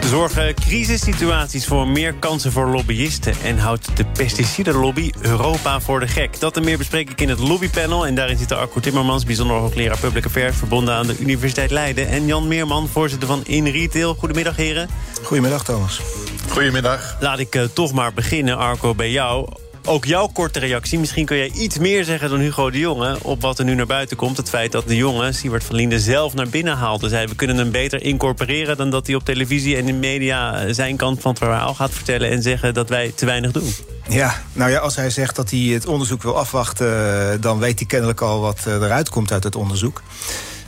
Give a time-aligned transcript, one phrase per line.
[0.00, 3.34] Zorgen crisissituaties voor meer kansen voor lobbyisten...
[3.44, 6.40] en houdt de pesticidenlobby Europa voor de gek?
[6.40, 8.06] Dat en meer bespreek ik in het lobbypanel.
[8.06, 10.56] En daarin zitten Arco Timmermans, bijzonder hoogleraar Public Affairs...
[10.56, 12.08] verbonden aan de Universiteit Leiden.
[12.08, 14.14] En Jan Meerman, voorzitter van In Retail.
[14.14, 14.88] Goedemiddag, heren.
[15.22, 16.00] Goedemiddag, Thomas.
[16.48, 17.16] Goedemiddag.
[17.20, 19.48] Laat ik uh, toch maar beginnen, Arco, bij jou.
[19.84, 20.98] Ook jouw korte reactie.
[20.98, 23.16] Misschien kun jij iets meer zeggen dan Hugo de Jonge...
[23.22, 24.36] op wat er nu naar buiten komt.
[24.36, 27.08] Het feit dat de jongen, Siewert van Linden, zelf naar binnen haalde.
[27.08, 30.72] Zei, we kunnen hem beter incorporeren dan dat hij op televisie en in media...
[30.72, 33.74] zijn kant van het verhaal gaat vertellen en zeggen dat wij te weinig doen.
[34.08, 37.40] Ja, nou ja, als hij zegt dat hij het onderzoek wil afwachten...
[37.40, 40.02] dan weet hij kennelijk al wat eruit komt uit het onderzoek.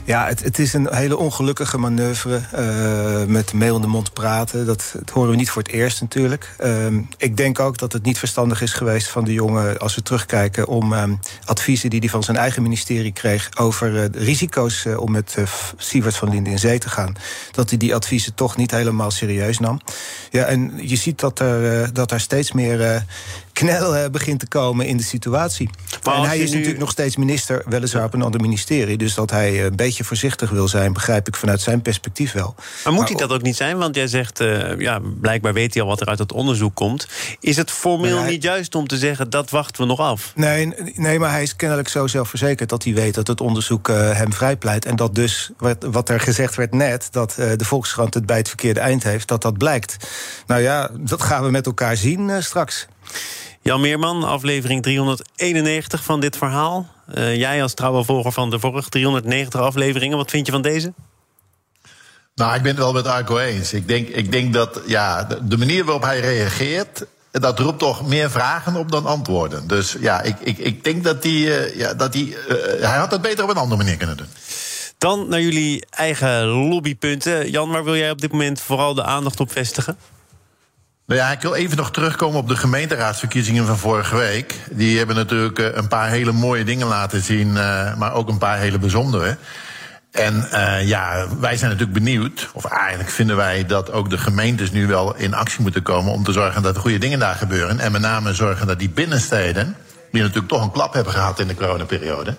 [0.05, 2.41] Ja, het, het, is een hele ongelukkige manoeuvre.
[2.55, 4.65] Uh, met mail in de mond praten.
[4.65, 6.55] Dat, horen we niet voor het eerst natuurlijk.
[6.63, 6.85] Uh,
[7.17, 9.79] ik denk ook dat het niet verstandig is geweest van de jongen...
[9.79, 11.03] als we terugkijken om uh,
[11.45, 13.49] adviezen die hij van zijn eigen ministerie kreeg...
[13.57, 15.37] over de risico's om met
[15.77, 17.15] Sievert van Linden in zee te gaan...
[17.51, 19.79] dat hij die adviezen toch niet helemaal serieus nam.
[20.29, 23.05] Ja, en je ziet dat er, dat er steeds meer
[23.55, 25.69] knel begint te komen in de situatie.
[26.03, 26.55] En hij is nu...
[26.55, 28.97] natuurlijk nog steeds minister, weliswaar op een ander ministerie.
[28.97, 32.55] Dus dat hij een beetje voorzichtig wil zijn, begrijp ik vanuit zijn perspectief wel.
[32.83, 33.77] Maar moet hij dat ook niet zijn?
[33.77, 37.07] Want jij zegt, uh, ja, blijkbaar weet hij al wat er uit het onderzoek komt.
[37.39, 38.29] Is het formeel hij...
[38.29, 40.31] niet juist om te zeggen, dat wachten we nog af?
[40.35, 44.11] Nee, nee, maar hij is kennelijk zo zelfverzekerd dat hij weet dat het onderzoek uh,
[44.11, 44.85] hem vrijpleit.
[44.85, 48.37] En dat dus, wat, wat er gezegd werd net, dat uh, de Volkskrant het bij
[48.37, 49.97] het verkeerde eind heeft, dat dat blijkt.
[50.47, 52.87] Nou ja, dat gaan we met elkaar zien straks.
[53.61, 56.87] Jan Meerman, aflevering 391 van dit verhaal.
[57.15, 60.93] Uh, jij als trouwe volger van de vorige 390 afleveringen, wat vind je van deze?
[62.35, 63.73] Nou, ik ben het wel met Arco eens.
[63.73, 68.31] Ik denk, ik denk dat ja, de manier waarop hij reageert, dat roept toch meer
[68.31, 69.67] vragen op dan antwoorden.
[69.67, 71.31] Dus ja, ik, ik, ik denk dat hij.
[71.31, 72.35] Uh, ja, dat hij, uh,
[72.79, 74.27] hij had het beter op een andere manier kunnen doen.
[74.97, 77.51] Dan naar jullie eigen lobbypunten.
[77.51, 79.97] Jan, waar wil jij op dit moment vooral de aandacht op vestigen?
[81.07, 84.59] Nou ja, ik wil even nog terugkomen op de gemeenteraadsverkiezingen van vorige week.
[84.71, 88.57] Die hebben natuurlijk een paar hele mooie dingen laten zien, uh, maar ook een paar
[88.57, 89.37] hele bijzondere.
[90.11, 94.71] En uh, ja, wij zijn natuurlijk benieuwd, of eigenlijk vinden wij dat ook de gemeentes
[94.71, 97.79] nu wel in actie moeten komen om te zorgen dat er goede dingen daar gebeuren.
[97.79, 99.75] En met name zorgen dat die binnensteden,
[100.11, 102.35] die natuurlijk toch een klap hebben gehad in de coronaperiode,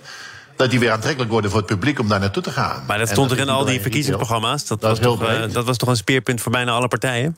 [0.57, 2.83] dat die weer aantrekkelijk worden voor het publiek om daar naartoe te gaan.
[2.87, 4.67] Maar dat stond er in al die verkiezingsprogramma's.
[4.67, 7.37] Dat, dat, was toch, uh, dat was toch een speerpunt voor bijna alle partijen?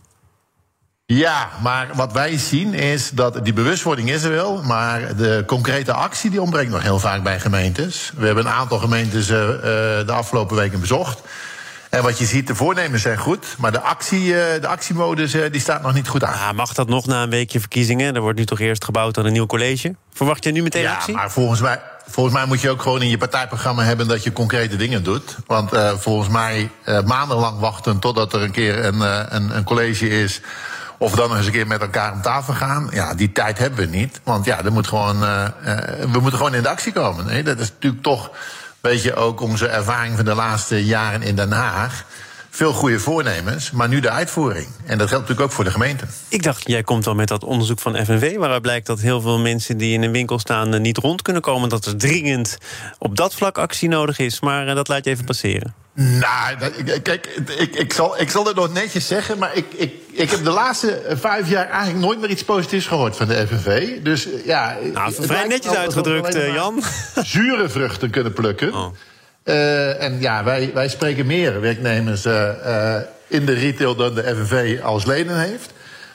[1.14, 5.92] Ja, maar wat wij zien is dat die bewustwording is er wel, maar de concrete
[5.92, 8.12] actie die ontbreekt nog heel vaak bij gemeentes.
[8.16, 11.20] We hebben een aantal gemeentes uh, de afgelopen weken bezocht.
[11.90, 15.60] En wat je ziet, de voornemens zijn goed, maar de, actie, uh, de actiemodus die
[15.60, 16.38] staat nog niet goed aan.
[16.38, 18.14] Ja, mag dat nog na een weekje verkiezingen?
[18.14, 19.94] Er wordt nu toch eerst gebouwd aan een nieuw college.
[20.12, 21.12] Verwacht je nu meteen ja, actie?
[21.12, 24.22] Ja, maar volgens mij, volgens mij moet je ook gewoon in je partijprogramma hebben dat
[24.22, 25.36] je concrete dingen doet.
[25.46, 26.70] Want volgens mij
[27.04, 29.00] maandenlang wachten totdat er een keer een,
[29.34, 30.40] een, een college is
[30.98, 32.88] of dan eens een keer met elkaar om tafel gaan.
[32.92, 34.20] Ja, die tijd hebben we niet.
[34.24, 35.44] Want ja, moet gewoon, uh,
[36.12, 37.44] we moeten gewoon in de actie komen.
[37.44, 38.30] Dat is natuurlijk toch,
[38.80, 42.04] weet je, ook onze ervaring van de laatste jaren in Den Haag.
[42.50, 44.66] Veel goede voornemens, maar nu de uitvoering.
[44.66, 46.04] En dat geldt natuurlijk ook voor de gemeente.
[46.28, 48.36] Ik dacht, jij komt al met dat onderzoek van FNV...
[48.36, 50.82] waaruit blijkt dat heel veel mensen die in een winkel staan...
[50.82, 52.58] niet rond kunnen komen, dat er dringend
[52.98, 54.40] op dat vlak actie nodig is.
[54.40, 55.74] Maar dat laat je even passeren.
[56.00, 56.56] Nou,
[57.02, 57.26] kijk,
[57.58, 60.50] ik, ik, zal, ik zal het nog netjes zeggen, maar ik, ik, ik heb de
[60.50, 64.02] laatste vijf jaar eigenlijk nooit meer iets positiefs gehoord van de FNV.
[64.02, 64.76] Dus ja.
[64.92, 66.82] Nou, vrij netjes uitgedrukt, Jan.
[67.22, 68.74] Zure vruchten kunnen plukken.
[68.74, 68.94] Oh.
[69.44, 74.80] Uh, en ja, wij, wij spreken meer werknemers uh, in de retail dan de FNV
[74.82, 75.72] als leden heeft.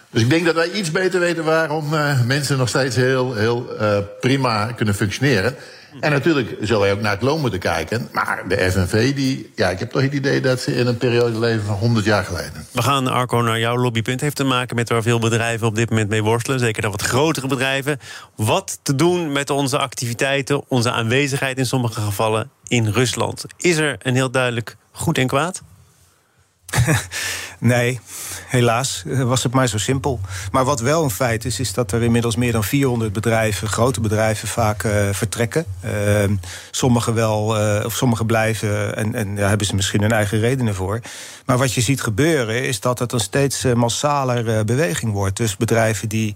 [0.10, 1.90] Dus ik denk dat wij iets beter weten waarom
[2.26, 3.70] mensen nog steeds heel, heel
[4.20, 5.56] prima kunnen functioneren.
[6.00, 8.10] En natuurlijk zullen wij ook naar het loon moeten kijken.
[8.12, 11.40] Maar de FNV, die, ja, ik heb toch het idee dat ze in een periode
[11.40, 12.66] leven van 100 jaar geleden.
[12.72, 14.22] We gaan, Arco, naar jouw lobbypunt.
[14.22, 16.60] Heeft te maken met waar veel bedrijven op dit moment mee worstelen.
[16.60, 18.00] Zeker de wat grotere bedrijven.
[18.36, 23.46] Wat te doen met onze activiteiten, onze aanwezigheid in sommige gevallen in Rusland?
[23.58, 25.62] Is er een heel duidelijk goed en kwaad?
[27.60, 28.00] nee,
[28.48, 30.20] helaas was het maar zo simpel.
[30.52, 34.02] Maar wat wel een feit is, is dat er inmiddels meer dan 400 bedrijven, grote
[34.02, 35.66] bedrijven, vaak uh, vertrekken.
[35.86, 35.92] Uh,
[36.72, 41.00] sommige wel, uh, of sommige blijven en, daar hebben ze misschien hun eigen redenen voor.
[41.46, 45.38] Maar wat je ziet gebeuren, is dat het een steeds massaler beweging wordt.
[45.38, 46.36] Dus bedrijven die,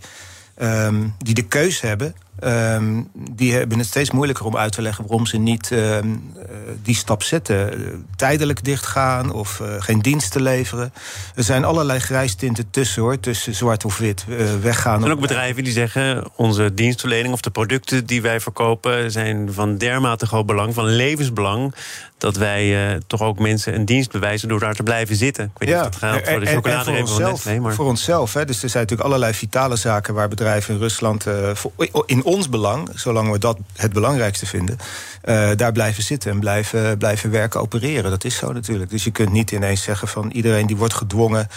[0.61, 3.01] um, die de keus hebben Ehm,
[3.31, 6.45] die hebben het steeds moeilijker om uit te leggen waarom ze niet ehm, eh,
[6.83, 8.05] die stap zetten.
[8.15, 10.93] tijdelijk dichtgaan of uh, geen diensten leveren.
[11.35, 14.25] Er zijn allerlei grijstinten tussen hoor, tussen zwart of wit.
[14.61, 14.93] weggaan.
[14.93, 19.53] Er zijn ook bedrijven die zeggen: onze dienstverlening of de producten die wij verkopen zijn
[19.53, 21.75] van dermate groot belang, van levensbelang
[22.17, 25.43] dat wij uh, toch ook mensen een dienst bewijzen door daar te blijven zitten.
[25.43, 27.59] Ik weet niet of dat gaat voor de chocoladerepen van Nestlé.
[27.59, 27.73] Maar...
[27.73, 28.33] Voor onszelf.
[28.33, 28.45] Hè.
[28.45, 31.71] Dus er zijn natuurlijk allerlei vitale zaken waar bedrijven in Rusland voor,
[32.05, 34.77] in ons belang, zolang we dat het belangrijkste vinden,
[35.25, 38.11] uh, daar blijven zitten en blijven, blijven werken, opereren.
[38.11, 38.89] Dat is zo natuurlijk.
[38.89, 41.47] Dus je kunt niet ineens zeggen van iedereen die wordt gedwongen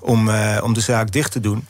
[0.00, 0.30] om,
[0.62, 1.66] om de zaak dicht te doen.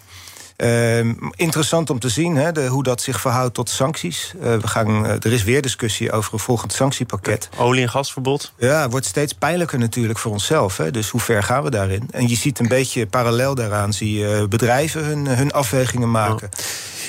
[0.64, 0.98] Uh,
[1.34, 4.32] interessant om te zien hè, de, hoe dat zich verhoudt tot sancties.
[4.36, 7.48] Uh, we gaan, uh, er is weer discussie over een volgend sanctiepakket.
[7.56, 8.52] Olie- en gasverbod?
[8.56, 10.76] Ja, wordt steeds pijnlijker natuurlijk voor onszelf.
[10.76, 12.08] Hè, dus hoe ver gaan we daarin?
[12.10, 13.92] En je ziet een beetje parallel daaraan...
[13.92, 16.48] zie je bedrijven hun, hun afwegingen maken.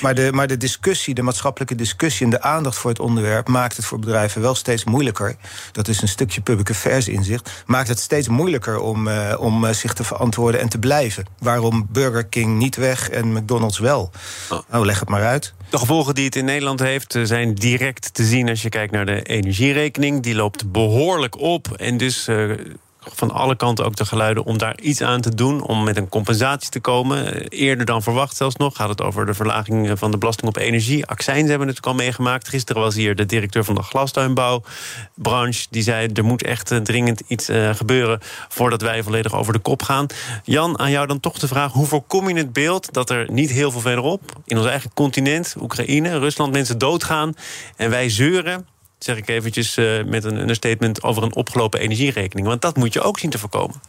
[0.00, 3.76] Maar de, maar de discussie, de maatschappelijke discussie en de aandacht voor het onderwerp maakt
[3.76, 5.36] het voor bedrijven wel steeds moeilijker.
[5.72, 7.64] Dat is een stukje public affairs inzicht.
[7.66, 11.26] Maakt het steeds moeilijker om, uh, om uh, zich te verantwoorden en te blijven.
[11.38, 14.10] Waarom Burger King niet weg en McDonald's wel?
[14.50, 14.58] Oh.
[14.70, 15.54] Nou, leg het maar uit.
[15.70, 18.92] De gevolgen die het in Nederland heeft eh, zijn direct te zien als je kijkt
[18.92, 20.22] naar de energierekening.
[20.22, 21.72] Die loopt behoorlijk op.
[21.76, 22.52] En dus uh,
[23.00, 25.62] van alle kanten ook de geluiden om daar iets aan te doen.
[25.62, 27.48] Om met een compensatie te komen.
[27.48, 28.76] Eerder dan verwacht zelfs nog.
[28.76, 31.06] Gaat het over de verlaging van de belasting op energie.
[31.06, 32.48] Accijns hebben we natuurlijk al meegemaakt.
[32.48, 35.66] Gisteren was hier de directeur van de glastuinbouwbranche.
[35.70, 39.82] Die zei er moet echt dringend iets uh, gebeuren voordat wij volledig over de kop
[39.82, 40.06] gaan.
[40.44, 41.72] Jan, aan jou dan toch de vraag.
[41.72, 44.22] Hoe voorkom je het beeld dat er niet heel veel verderop...
[44.46, 47.34] in ons eigen continent, Oekraïne, Rusland, mensen doodgaan...
[47.76, 48.66] en wij zeuren
[49.04, 52.46] zeg ik eventjes uh, met een understatement, over een opgelopen energierekening.
[52.46, 53.80] Want dat moet je ook zien te voorkomen.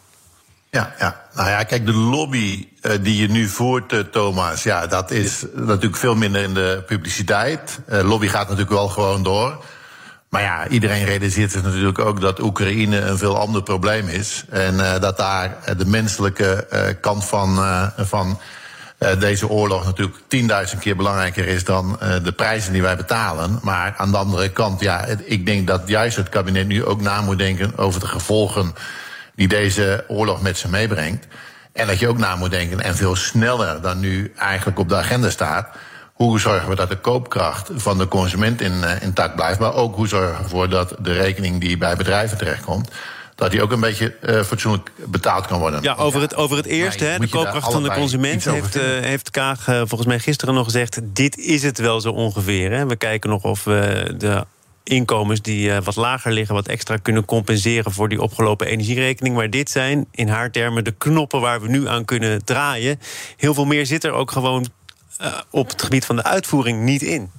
[0.69, 1.22] Ja, ja.
[1.34, 5.46] Nou ja, kijk, de lobby uh, die je nu voert, uh, Thomas, ja, dat is
[5.54, 7.80] natuurlijk veel minder in de publiciteit.
[7.88, 9.63] lobby gaat natuurlijk wel gewoon door.
[10.30, 14.46] Maar ja, iedereen realiseert zich natuurlijk ook dat Oekraïne een veel ander probleem is.
[14.50, 16.68] En dat daar de menselijke
[17.02, 17.56] kant van,
[17.98, 18.36] van uh,
[19.19, 23.59] deze oorlog natuurlijk tienduizend keer belangrijker is dan uh, de prijzen die wij betalen.
[23.62, 27.21] Maar aan de andere kant, ja, ik denk dat juist het kabinet nu ook na
[27.21, 28.75] moet denken over de gevolgen
[29.36, 31.27] die deze oorlog met zich meebrengt.
[31.74, 34.95] En dat je ook na moet denken, en veel sneller dan nu eigenlijk op de
[34.95, 35.68] agenda staat.
[36.13, 39.59] Hoe zorgen we dat de koopkracht van de consument in, uh, intact blijft?
[39.59, 42.92] Maar ook hoe zorgen we ervoor dat de rekening die bij bedrijven terechtkomt
[43.41, 45.81] dat die ook een beetje uh, fatsoenlijk betaald kan worden.
[45.81, 48.45] Ja, over het, over het eerste, hè, de koopkracht van de consument...
[48.45, 50.99] heeft, uh, heeft Kaag uh, volgens mij gisteren nog gezegd...
[51.03, 52.71] dit is het wel zo ongeveer.
[52.71, 52.88] Hè.
[52.88, 54.45] We kijken nog of we de
[54.83, 56.55] inkomens die wat lager liggen...
[56.55, 59.35] wat extra kunnen compenseren voor die opgelopen energierekening.
[59.35, 62.99] Maar dit zijn in haar termen de knoppen waar we nu aan kunnen draaien.
[63.38, 64.65] Heel veel meer zit er ook gewoon
[65.49, 67.31] op het gebied van de uitvoering niet in.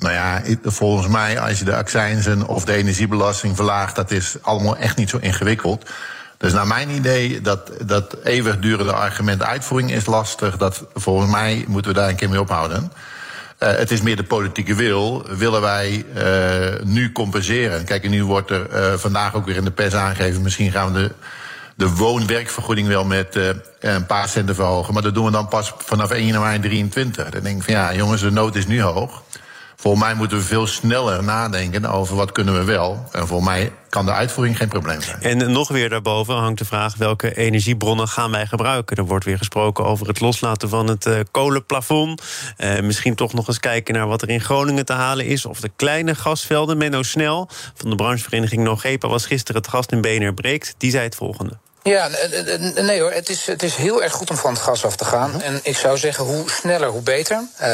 [0.00, 4.76] Nou ja, volgens mij, als je de accijnzen of de energiebelasting verlaagt, dat is allemaal
[4.76, 5.90] echt niet zo ingewikkeld.
[6.36, 10.56] Dus naar mijn idee, dat, dat eeuwigdurende argument uitvoering is lastig.
[10.56, 12.92] Dat, volgens mij moeten we daar een keer mee ophouden.
[13.58, 15.24] Uh, het is meer de politieke wil.
[15.28, 17.84] Willen wij uh, nu compenseren?
[17.84, 20.42] Kijk, nu wordt er uh, vandaag ook weer in de pers aangegeven...
[20.42, 21.12] misschien gaan we de,
[21.74, 23.38] de woonwerkvergoeding wel met
[23.80, 24.94] een paar centen verhogen.
[24.94, 27.30] Maar dat doen we dan pas vanaf 1 januari 23.
[27.30, 29.22] Dan denk ik van ja, jongens, de nood is nu hoog.
[29.80, 33.08] Volgens mij moeten we veel sneller nadenken over wat kunnen we wel.
[33.12, 35.22] En volgens mij kan de uitvoering geen probleem zijn.
[35.22, 38.96] En nog weer daarboven hangt de vraag welke energiebronnen gaan wij gebruiken.
[38.96, 42.22] Er wordt weer gesproken over het loslaten van het uh, kolenplafond.
[42.58, 45.46] Uh, misschien toch nog eens kijken naar wat er in Groningen te halen is.
[45.46, 46.78] Of de kleine gasvelden.
[46.78, 50.74] Menno Snel van de branchevereniging Nogepa was gisteren het gast in BNR Breekt.
[50.78, 51.58] Die zei het volgende.
[51.82, 52.08] Ja,
[52.74, 53.12] nee hoor.
[53.12, 55.30] Het is, het is heel erg goed om van het gas af te gaan.
[55.30, 55.40] Mhm.
[55.40, 57.36] En ik zou zeggen, hoe sneller, hoe beter.
[57.36, 57.66] Uh,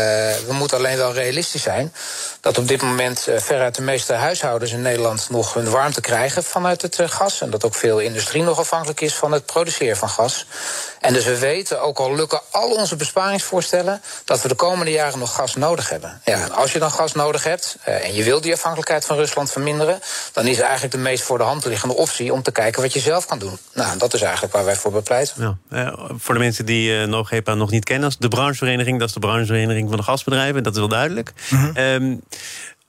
[0.46, 1.92] we moeten alleen wel realistisch zijn
[2.40, 6.44] dat op dit moment uh, veruit de meeste huishoudens in Nederland nog hun warmte krijgen
[6.44, 7.40] vanuit het uh, gas.
[7.40, 10.46] En dat ook veel industrie nog afhankelijk is van het produceren van gas.
[11.00, 15.18] En dus we weten, ook al lukken al onze besparingsvoorstellen, dat we de komende jaren
[15.18, 16.20] nog gas nodig hebben.
[16.24, 19.52] Ja, en als je dan gas nodig hebt en je wil die afhankelijkheid van Rusland
[19.52, 20.00] verminderen,
[20.32, 23.00] dan is eigenlijk de meest voor de hand liggende optie om te kijken wat je
[23.00, 23.58] zelf kan doen.
[23.72, 25.58] Nou, dat is eigenlijk waar wij voor bepleiten.
[25.70, 25.86] Ja.
[25.86, 28.12] Uh, voor de mensen die uh, NOGEPA nog niet kennen...
[28.18, 30.62] de branchevereniging, dat is de branchevereniging van de gasbedrijven.
[30.62, 31.32] Dat is wel duidelijk.
[31.50, 32.22] Mm -hmm.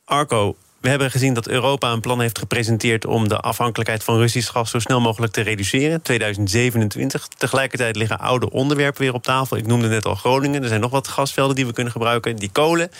[0.05, 3.05] Arco, we hebben gezien dat Europa een plan heeft gepresenteerd...
[3.05, 6.01] om de afhankelijkheid van Russisch gas zo snel mogelijk te reduceren.
[6.01, 7.27] 2027.
[7.37, 9.57] Tegelijkertijd liggen oude onderwerpen weer op tafel.
[9.57, 10.61] Ik noemde net al Groningen.
[10.61, 12.35] Er zijn nog wat gasvelden die we kunnen gebruiken.
[12.35, 12.91] Die kolen.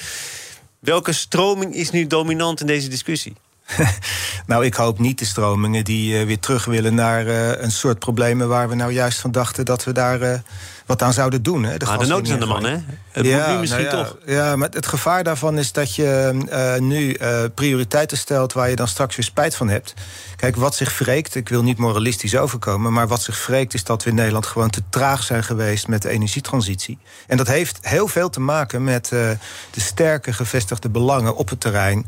[0.80, 3.36] Welke stroming is nu dominant in deze discussie?
[4.48, 8.70] nou, ik hoop niet de stromingen die weer terug willen naar een soort problemen waar
[8.70, 10.44] we nou juist van dachten dat we daar
[10.88, 11.64] wat aan zouden doen.
[11.64, 12.78] Hè, de, ah, de nood is aan de man, hè?
[13.12, 14.18] Het ja, nu misschien nou toch.
[14.26, 16.40] Ja, maar het gevaar daarvan is dat je
[16.80, 17.18] nu
[17.56, 18.54] prioriteiten stelt...
[18.54, 19.94] waar je dan straks weer spijt van hebt.
[20.36, 22.94] Kijk, wat zich wreekt, ik wil niet moralistisch overkomen...
[22.94, 25.88] maar wat zich wreekt is dat we in Nederland gewoon te traag zijn geweest...
[25.88, 26.98] met de energietransitie.
[27.28, 29.38] En dat heeft heel veel te maken met de
[29.72, 32.06] sterke gevestigde belangen op het terrein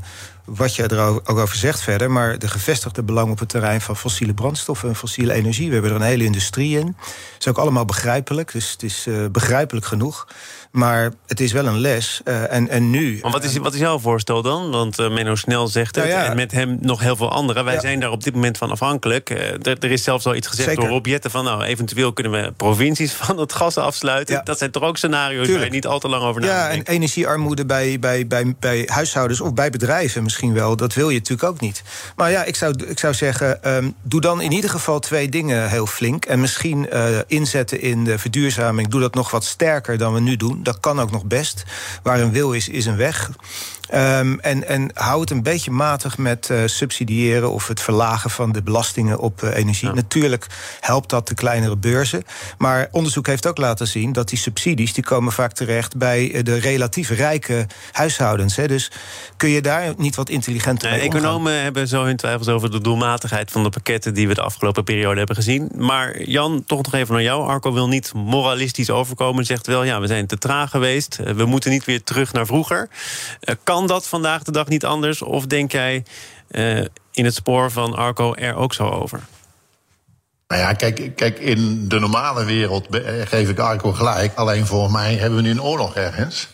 [0.55, 3.95] wat je er ook over zegt verder, maar de gevestigde belang op het terrein van
[3.95, 5.67] fossiele brandstoffen en fossiele energie.
[5.67, 6.85] We hebben er een hele industrie in.
[6.85, 10.27] Dat is ook allemaal begrijpelijk, dus het is uh, begrijpelijk genoeg.
[10.71, 12.21] Maar het is wel een les.
[12.25, 13.19] Uh, en, en nu.
[13.21, 14.71] Maar wat is, wat is jouw voorstel dan?
[14.71, 16.05] Want uh, Menno Snel zegt het.
[16.05, 17.65] Nou ja, en met hem nog heel veel anderen.
[17.65, 17.79] Wij ja.
[17.79, 19.29] zijn daar op dit moment van afhankelijk.
[19.29, 20.83] Uh, er, is zelfs al iets gezegd Zeker.
[20.83, 24.35] door Rob Jetten van nou, eventueel kunnen we provincies van het gas afsluiten.
[24.35, 24.41] Ja.
[24.41, 25.57] Dat zijn toch ook scenario's Tuurlijk.
[25.57, 26.87] waar je niet al te lang over nadenkt.
[26.87, 30.75] Ja, en energiearmoede bij, bij, bij, bij huishoudens of bij bedrijven misschien wel.
[30.75, 31.83] Dat wil je natuurlijk ook niet.
[32.15, 35.69] Maar ja, ik zou, ik zou zeggen, um, doe dan in ieder geval twee dingen
[35.69, 36.25] heel flink.
[36.25, 36.89] En misschien
[37.27, 38.87] inzetten in de verduurzaming.
[38.87, 40.58] Doe dat nog wat sterker dan we nu doen.
[40.63, 41.63] Dat kan ook nog best.
[42.03, 43.29] Waar een wil is, is een weg.
[43.93, 48.51] Um, en, en hou het een beetje matig met uh, subsidiëren of het verlagen van
[48.51, 49.87] de belastingen op uh, energie.
[49.87, 49.93] Ja.
[49.93, 50.47] Natuurlijk
[50.79, 52.23] helpt dat de kleinere beurzen.
[52.57, 56.43] Maar onderzoek heeft ook laten zien dat die subsidies die komen vaak terecht bij uh,
[56.43, 58.55] de relatief rijke huishoudens.
[58.55, 58.67] Hè.
[58.67, 58.91] Dus
[59.37, 61.19] kun je daar niet wat intelligenter mee omgaan?
[61.19, 64.83] Economen hebben zo hun twijfels over de doelmatigheid van de pakketten die we de afgelopen
[64.83, 65.71] periode hebben gezien.
[65.75, 67.47] Maar Jan, toch nog even naar jou.
[67.47, 69.45] Arco wil niet moralistisch overkomen.
[69.45, 71.19] Zegt wel, ja, we zijn te traag geweest.
[71.35, 72.89] We moeten niet weer terug naar vroeger.
[73.63, 75.21] kan dat vandaag de dag niet anders?
[75.21, 76.05] Of denk jij
[76.51, 79.21] uh, in het spoor van Arco er ook zo over?
[80.47, 82.87] Nou ja, kijk, kijk, in de normale wereld
[83.23, 84.35] geef ik Arco gelijk.
[84.35, 86.47] Alleen voor mij hebben we nu een oorlog ergens.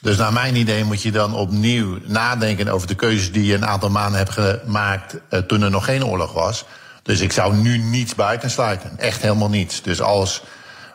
[0.00, 3.66] Dus naar mijn idee moet je dan opnieuw nadenken over de keuzes die je een
[3.66, 6.64] aantal maanden hebt gemaakt uh, toen er nog geen oorlog was.
[7.02, 8.98] Dus ik zou nu niets buitensluiten.
[8.98, 9.82] Echt helemaal niets.
[9.82, 10.42] Dus als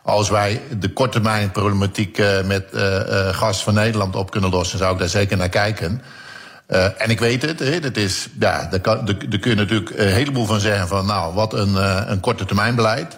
[0.03, 4.77] als wij de korttermijn problematiek uh, met uh, uh, gas van Nederland op kunnen lossen,
[4.77, 6.01] zou ik daar zeker naar kijken.
[6.98, 9.89] en ik weet het, hè, dat is, ja, daar, kan, daar, daar kun je natuurlijk
[9.89, 11.75] een heleboel van zeggen van, nou, wat een,
[12.12, 13.17] een korte termijn beleid.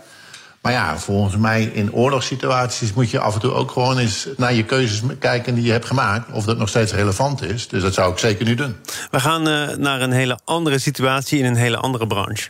[0.61, 4.53] Maar ja, volgens mij in oorlogssituaties moet je af en toe ook gewoon eens naar
[4.53, 6.31] je keuzes kijken die je hebt gemaakt.
[6.31, 7.67] Of dat nog steeds relevant is.
[7.67, 8.75] Dus dat zou ik zeker nu doen.
[9.11, 9.43] We gaan
[9.81, 12.49] naar een hele andere situatie in een hele andere branche.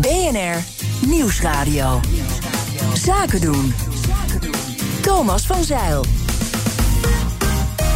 [0.00, 2.00] BNR Nieuwsradio.
[2.94, 3.74] Zaken doen.
[5.02, 6.04] Thomas van Zeil.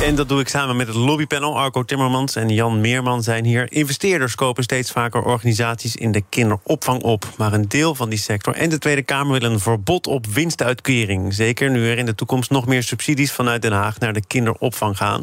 [0.02, 1.58] En dat doe ik samen met het lobbypanel.
[1.58, 3.72] Arco Timmermans en Jan Meerman zijn hier.
[3.72, 7.28] Investeerders kopen steeds vaker organisaties in de kinderopvang op.
[7.36, 11.34] Maar een deel van die sector en de Tweede Kamer willen een verbod op winstuitkering.
[11.34, 14.96] Zeker nu er in de toekomst nog meer subsidies vanuit Den Haag naar de kinderopvang
[14.96, 15.22] gaan.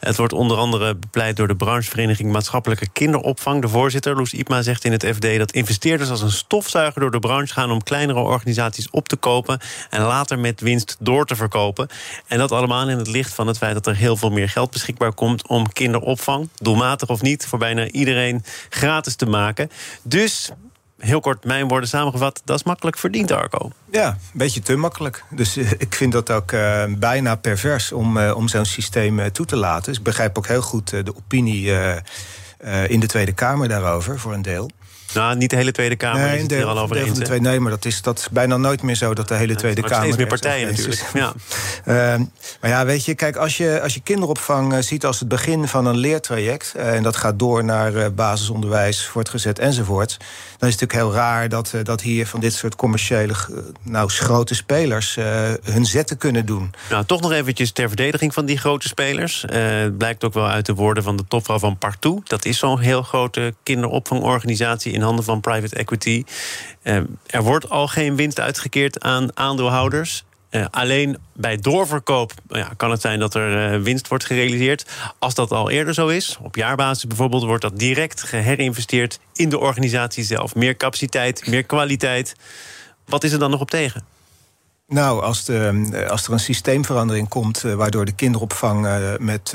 [0.00, 3.62] Het wordt onder andere bepleit door de branchevereniging Maatschappelijke Kinderopvang.
[3.62, 7.18] De voorzitter, Loes Ipma, zegt in het FD dat investeerders als een stofzuiger door de
[7.18, 9.60] branche gaan om kleinere organisaties op te kopen
[9.90, 11.88] en later met winst door te verkopen.
[12.26, 14.70] En dat allemaal in het licht van het feit dat er heel veel meer geld
[14.70, 19.70] beschikbaar komt om kinderopvang, doelmatig of niet, voor bijna iedereen gratis te maken.
[20.02, 20.50] Dus
[20.98, 23.70] heel kort mijn woorden samengevat, dat is makkelijk verdiend, Arco.
[23.90, 25.24] Ja, een beetje te makkelijk.
[25.30, 29.46] Dus uh, ik vind dat ook uh, bijna pervers om, uh, om zo'n systeem toe
[29.46, 29.84] te laten.
[29.84, 31.72] Dus ik begrijp ook heel goed de opinie
[32.86, 34.70] in de Tweede Kamer daarover, voor een deel.
[35.14, 37.18] Nou, niet de hele Tweede Kamer nee, is het er al over eens.
[37.18, 39.80] Tweede, nee, maar dat is, dat is bijna nooit meer zo dat de hele Tweede
[39.80, 39.96] Kamer...
[39.96, 41.10] steeds meer partijen natuurlijk.
[41.14, 41.32] Ja.
[41.86, 42.24] uh,
[42.60, 45.68] maar ja, weet je, kijk, als je, als je kinderopvang uh, ziet als het begin
[45.68, 46.72] van een leertraject...
[46.76, 50.16] Uh, en dat gaat door naar uh, basisonderwijs, voortgezet enzovoort...
[50.58, 53.34] dan is het natuurlijk heel raar dat, dat hier van dit soort commerciële...
[53.82, 55.18] nou, grote spelers
[55.62, 56.74] hun zetten kunnen doen.
[56.90, 59.44] Nou, toch nog eventjes ter verdediging van die grote spelers.
[59.46, 62.28] het blijkt ook wel uit de woorden van de topvrouw van Partout.
[62.28, 64.92] Dat is zo'n heel grote kinderopvangorganisatie...
[64.92, 66.24] in in handen van private equity.
[66.82, 70.24] Uh, er wordt al geen winst uitgekeerd aan aandeelhouders.
[70.50, 74.86] Uh, alleen bij doorverkoop ja, kan het zijn dat er uh, winst wordt gerealiseerd.
[75.18, 79.58] Als dat al eerder zo is, op jaarbasis bijvoorbeeld, wordt dat direct geherinvesteerd in de
[79.58, 80.54] organisatie zelf.
[80.54, 82.34] Meer capaciteit, meer kwaliteit.
[83.06, 84.04] Wat is er dan nog op tegen?
[84.86, 89.54] Nou, als, de, als er een systeemverandering komt, waardoor de kinderopvang met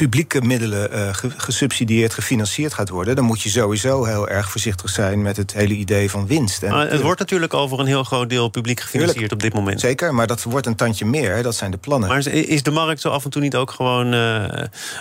[0.00, 5.22] publieke middelen uh, gesubsidieerd, gefinancierd gaat worden, dan moet je sowieso heel erg voorzichtig zijn
[5.22, 6.62] met het hele idee van winst.
[6.62, 9.80] En het wordt natuurlijk over een heel groot deel publiek gefinancierd op dit moment.
[9.80, 12.08] Zeker, maar dat wordt een tandje meer, dat zijn de plannen.
[12.08, 14.44] Maar is de markt zo af en toe niet ook gewoon uh,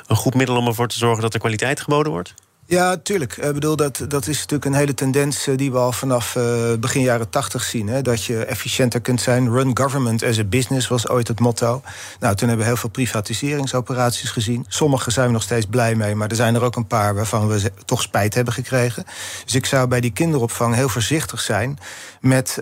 [0.08, 2.34] een goed middel om ervoor te zorgen dat er kwaliteit geboden wordt?
[2.70, 3.38] Ja, tuurlijk.
[3.38, 6.44] Ik bedoel, dat, dat is natuurlijk een hele tendens eh, die we al vanaf uh,
[6.80, 7.88] begin jaren tachtig zien.
[7.88, 8.02] Hè?
[8.02, 9.52] Dat je efficiënter kunt zijn.
[9.52, 11.82] Run government as a business was ooit het motto.
[12.20, 14.66] Nou, toen hebben we heel veel privatiseringsoperaties gezien.
[14.68, 17.48] Sommige zijn we nog steeds blij mee, maar er zijn er ook een paar waarvan
[17.48, 19.06] we toch spijt hebben gekregen.
[19.46, 21.80] Dus ik zou bij die kinderopvang heel voorzichtig zijn
[22.22, 22.58] met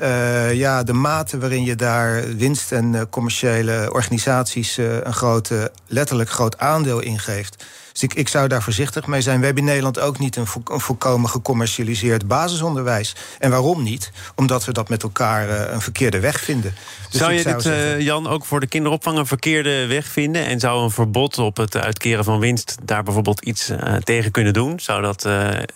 [0.53, 6.99] ja, de mate waarin je daar winst- en commerciële organisaties een grote, letterlijk groot aandeel
[6.99, 7.65] in geeft.
[7.97, 9.39] Dus ik, ik zou daar voorzichtig mee zijn.
[9.39, 13.15] We hebben in Nederland ook niet een, vo een volkomen gecommercialiseerd basisonderwijs.
[13.39, 14.11] En waarom niet?
[14.35, 16.75] Omdat we dat met elkaar uh, een verkeerde weg vinden.
[17.09, 17.97] Dus zou je zou dit, zeggen...
[17.97, 20.45] uh, Jan, ook voor de kinderopvang een verkeerde weg vinden?
[20.45, 24.53] En zou een verbod op het uitkeren van winst daar bijvoorbeeld iets uh, tegen kunnen
[24.53, 24.79] doen?
[24.79, 25.27] Zou dat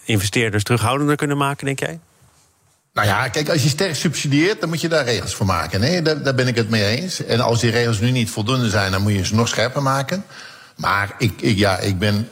[0.03, 1.99] investeerders terughoudender kunnen maken, denk jij?
[2.93, 5.79] Nou ja, kijk, als je sterk subsidieert, dan moet je daar regels voor maken.
[5.79, 7.25] Nee, daar, daar ben ik het mee eens.
[7.25, 10.23] En als die regels nu niet voldoende zijn, dan moet je ze nog scherper maken.
[10.81, 12.29] Maar ik, ik, ja, ik ben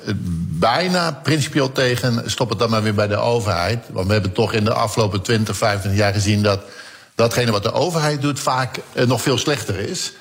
[0.59, 2.23] bijna principieel tegen.
[2.25, 3.85] Stop het dan maar weer bij de overheid.
[3.91, 6.61] Want we hebben toch in de afgelopen 20, 25 jaar gezien dat
[7.15, 10.13] datgene wat de overheid doet vaak uh, nog veel slechter is.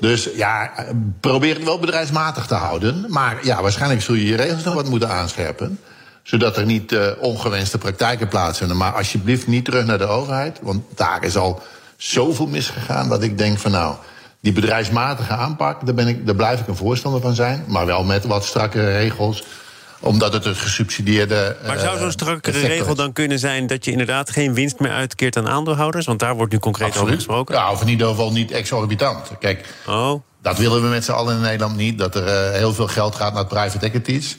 [0.00, 0.72] Dus ja,
[1.20, 3.04] probeer het wel bedrijfsmatig te houden.
[3.08, 5.78] Maar ja, waarschijnlijk zul je je regels nog wat moeten aanscherpen.
[6.22, 8.76] Zodat er niet uh, ongewenste praktijken plaatsvinden.
[8.76, 10.58] Maar alsjeblieft niet terug naar de overheid.
[10.62, 11.62] Want daar is al
[11.96, 13.94] zoveel misgegaan dat ik denk van nou
[14.42, 17.64] die bedrijfsmatige aanpak, daar, ben ik, daar blijf ik een voorstander van zijn.
[17.66, 19.44] Maar wel met wat strakkere regels
[20.00, 21.56] omdat het een gesubsidieerde.
[21.66, 25.36] Maar zou zo'n strakkere regel dan kunnen zijn dat je inderdaad geen winst meer uitkeert
[25.36, 26.06] aan aandeelhouders?
[26.06, 27.08] Want daar wordt nu concreet Absoluut.
[27.08, 27.54] over gesproken.
[27.54, 29.30] Ja, of in ieder geval niet exorbitant.
[29.38, 30.22] Kijk, oh.
[30.42, 31.98] dat willen we met z'n allen in Nederland niet.
[31.98, 34.36] Dat er uh, heel veel geld gaat naar private equities.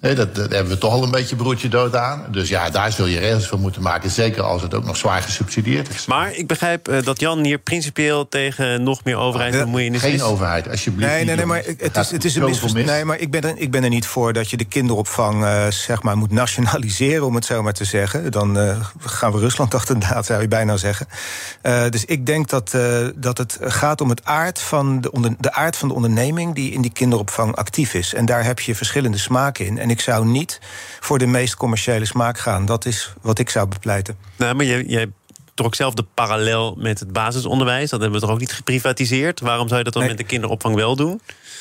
[0.00, 2.24] Nee, dat, dat, hebben we toch al een beetje broertje dood aan.
[2.30, 4.10] Dus ja, daar zul je regels voor moeten maken.
[4.10, 6.06] Zeker als het ook nog zwaar gesubsidieerd is.
[6.06, 10.22] Maar ik begrijp uh, dat Jan hier principieel tegen nog meer overheidsbemoeienis Geen is.
[10.22, 11.10] overheid, alsjeblieft.
[11.10, 12.86] Nee, nee, nee, maar het is, het is een misverstand.
[12.86, 15.70] Nee, maar ik ben, er, ik ben er niet voor dat je de kinderopvang uh,
[15.70, 18.32] zeg maar, moet nationaliseren, om het zo maar te zeggen.
[18.32, 21.06] Dan uh, gaan we Rusland achterna, zou je bijna zeggen.
[21.90, 22.76] dus ik denk dat,
[23.16, 26.72] dat het gaat om het aard van de, onder, de aard van de onderneming die
[26.72, 28.14] in die kinderopvang actief is.
[28.14, 29.78] En daar heb je verschillende smaken in.
[29.78, 30.60] En ik zou niet
[31.00, 32.66] voor de meest commerciële smaak gaan.
[32.66, 34.18] Dat is wat ik zou bepleiten.
[34.36, 35.12] Nou, maar jij, jij
[35.58, 37.90] trok zelf de parallel met het basisonderwijs.
[37.90, 39.40] Dat hebben we toch ook niet geprivatiseerd?
[39.40, 40.10] Waarom zou je dat dan nee.
[40.10, 41.20] met de kinderopvang wel doen?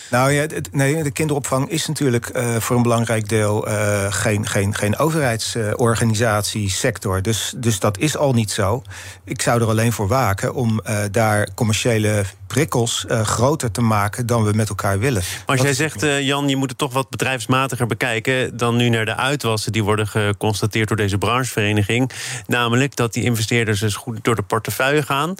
[0.09, 4.75] Nou ja, nee, de kinderopvang is natuurlijk uh, voor een belangrijk deel uh, geen, geen,
[4.75, 7.21] geen overheidsorganisatie, sector.
[7.21, 8.81] Dus, dus dat is al niet zo.
[9.23, 14.43] Ik zou er alleen voor waken om uh, daar commerciële prikkels groter te maken dan
[14.43, 15.21] we met elkaar willen.
[15.45, 19.05] Maar als jij zegt, Jan, je moet het toch wat bedrijfsmatiger bekijken dan nu naar
[19.05, 22.11] de uitwassen die worden geconstateerd door deze branchevereniging.
[22.45, 25.35] Namelijk dat die investeerders goed door de portefeuille gaan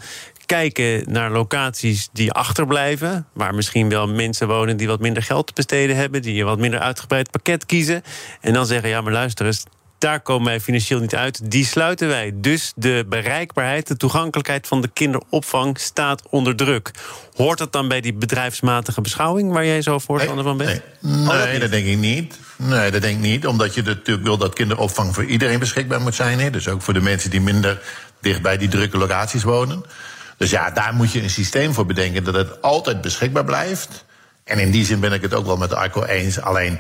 [0.48, 3.28] kijken naar locaties die achterblijven.
[3.34, 6.22] Waar misschien wel mensen wonen die wat minder geld te besteden hebben.
[6.22, 8.04] Die een wat minder uitgebreid pakket kiezen.
[8.42, 9.64] En dan zeggen: ja, maar luister eens.
[9.98, 11.52] Daar komen wij financieel niet uit.
[11.52, 12.32] Die sluiten wij.
[12.36, 16.92] Dus de bereikbaarheid, de toegankelijkheid van de kinderopvang staat onder druk.
[17.34, 20.82] Hoort dat dan bij die bedrijfsmatige beschouwing waar jij zo voorstander van bent?
[21.02, 22.40] Nee, nee, oh, dat, dat, denk ik niet.
[22.56, 23.48] Nee, dat denk ik niet.
[23.48, 26.40] Omdat je natuurlijk wil dat kinderopvang voor iedereen beschikbaar moet zijn.
[26.40, 26.50] Hè?
[26.50, 27.82] Dus ook voor de mensen die minder
[28.21, 29.84] dicht bij die drukke locaties wonen.
[30.38, 34.06] Dus ja, daar moet je een systeem voor bedenken dat het altijd beschikbaar blijft.
[34.43, 36.41] En in die zin ben ik het ook wel met Arco eens.
[36.41, 36.80] Alleen,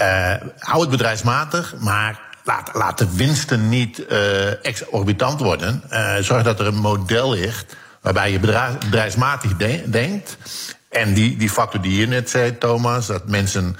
[0.00, 2.20] uh, hou het bedrijfsmatig, maar
[2.72, 5.82] laat, de winsten niet uh, exorbitant worden.
[5.90, 10.36] Uh, zorg dat er een model ligt waarbij je bedrijf, bedrijfsmatig de, denkt.
[10.88, 13.76] En die, die factor die je net zei, Thomas, dat mensen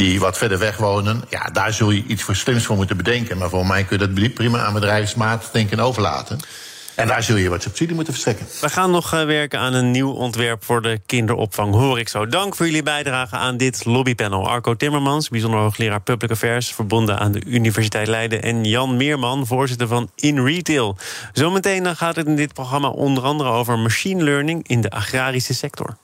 [0.00, 3.38] die wat verder weg wonen, ja, daar zul je iets voor slims voor moeten bedenken.
[3.38, 6.38] Maar voor mij kun je dat prima aan bedrijfsmatig denken overlaten.
[6.94, 8.46] En daar zul je wat subsidie moeten verstrekken.
[8.60, 12.26] We gaan nog uh, werken aan een nieuw ontwerp voor de kinderopvang, hoor ik zo.
[12.26, 14.48] Dank voor jullie bijdrage aan dit lobbypanel.
[14.48, 16.72] Arco Timmermans, bijzonder hoogleraar Public Affairs...
[16.72, 18.42] verbonden aan de Universiteit Leiden.
[18.42, 20.96] En Jan Meerman, voorzitter van In Retail.
[21.32, 24.68] Zometeen gaat het in dit programma onder andere over machine learning...
[24.68, 25.96] in de agrarische sector.